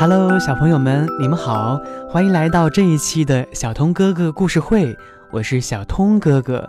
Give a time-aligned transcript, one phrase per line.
[0.00, 4.96] Hello，小朋友们，你们好，欢迎来到这一期的小通哥哥故事会，
[5.30, 6.66] 我是小通哥哥。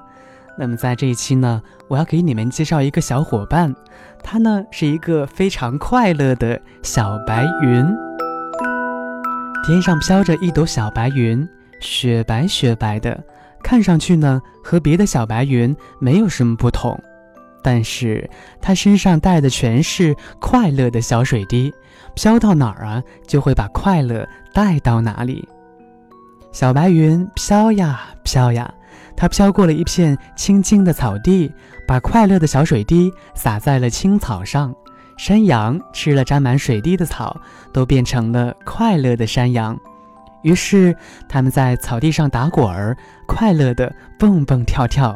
[0.57, 3.73] 那么在这一期呢，我要给你们介绍一个小伙伴，
[4.21, 7.85] 他呢是一个非常快乐的小白云。
[9.65, 11.47] 天上飘着一朵小白云，
[11.79, 13.17] 雪白雪白的，
[13.63, 17.01] 看上去呢和别的小白云没有什么不同。
[17.63, 18.29] 但是
[18.61, 21.73] 它身上带的全是快乐的小水滴，
[22.15, 25.47] 飘到哪儿啊，就会把快乐带到哪里。
[26.51, 28.73] 小白云飘呀飘呀，
[29.15, 31.51] 它飘过了一片青青的草地，
[31.87, 34.73] 把快乐的小水滴洒在了青草上。
[35.17, 37.39] 山羊吃了沾满水滴的草，
[37.71, 39.79] 都变成了快乐的山羊。
[40.41, 40.95] 于是，
[41.29, 45.15] 它们在草地上打滚儿，快乐地蹦蹦跳跳。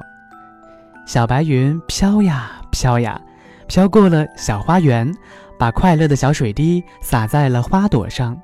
[1.05, 3.21] 小白云飘呀飘呀，
[3.67, 5.09] 飘过了小花园，
[5.57, 8.35] 把快乐的小水滴洒在了花朵上。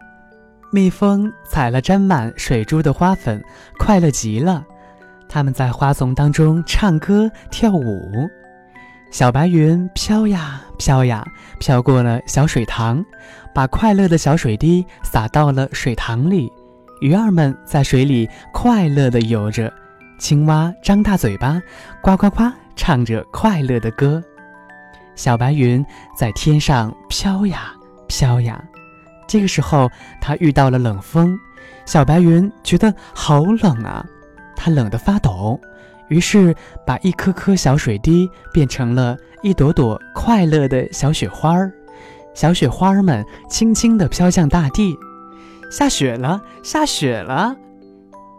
[0.72, 3.44] 蜜蜂采了沾满水珠的花粉，
[3.80, 4.64] 快乐极了。
[5.28, 8.30] 它们在花丛当中唱歌跳舞。
[9.10, 11.26] 小白云飘呀飘呀，
[11.60, 13.04] 飘过了小水塘，
[13.54, 16.50] 把快乐的小水滴洒到了水塘里。
[17.02, 19.74] 鱼儿们在水里快乐地游着。
[20.22, 21.60] 青蛙张大嘴巴，
[22.00, 22.44] 呱呱呱，
[22.76, 24.24] 唱着快乐的歌。
[25.16, 25.84] 小白云
[26.16, 27.74] 在天上飘呀
[28.08, 28.64] 飘呀，
[29.28, 29.90] 这个时候
[30.22, 31.36] 它遇到了冷风，
[31.88, 34.06] 小白云觉得好冷啊，
[34.56, 35.60] 它冷得发抖，
[36.08, 36.56] 于是
[36.86, 41.74] 把一颗颗小水滴变成了一朵朵快乐的小雪花儿。
[42.36, 44.96] 小雪花儿们轻轻地飘向大地，
[45.72, 47.56] 下雪了，下雪了。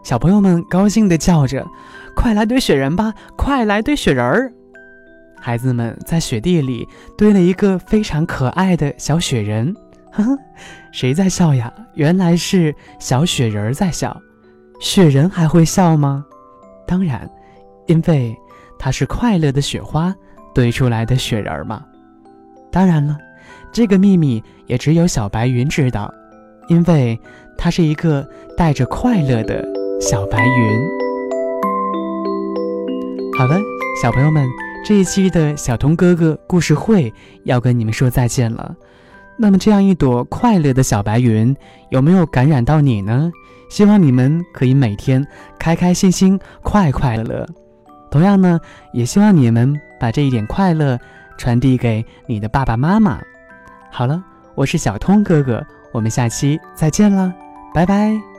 [0.03, 1.65] 小朋友们高兴地叫着
[2.13, 3.13] ：“快来堆雪人吧！
[3.37, 4.53] 快来堆雪人儿！”
[5.39, 6.87] 孩子们在雪地里
[7.17, 9.73] 堆了一个非常可爱的小雪人。
[10.11, 10.37] 呵呵，
[10.91, 11.73] 谁在笑呀？
[11.95, 14.15] 原来是小雪人在笑。
[14.81, 16.25] 雪人还会笑吗？
[16.85, 17.29] 当然，
[17.87, 18.35] 因为
[18.77, 20.13] 它是快乐的雪花
[20.53, 21.83] 堆出来的雪人嘛。
[22.71, 23.17] 当然了，
[23.71, 26.13] 这个秘密也只有小白云知道，
[26.67, 27.17] 因为
[27.57, 28.27] 它是一个
[28.57, 29.65] 带着快乐的。
[30.05, 30.89] 小白云，
[33.37, 33.57] 好了，
[34.01, 34.45] 小朋友们，
[34.85, 37.11] 这一期的小童哥哥故事会
[37.45, 38.75] 要跟你们说再见了。
[39.37, 41.55] 那么，这样一朵快乐的小白云，
[41.89, 43.31] 有没有感染到你呢？
[43.69, 45.25] 希望你们可以每天
[45.57, 47.47] 开开心心、快快乐乐。
[48.11, 48.59] 同样呢，
[48.91, 50.99] 也希望你们把这一点快乐
[51.37, 53.21] 传递给你的爸爸妈妈。
[53.89, 54.21] 好了，
[54.53, 57.33] 我是小通哥哥，我们下期再见了，
[57.73, 58.32] 拜拜。